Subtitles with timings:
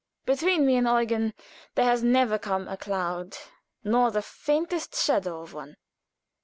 [0.25, 1.35] Between me and Eugen
[1.75, 3.37] there has never come a cloud,
[3.83, 5.77] nor the faintest shadow of one.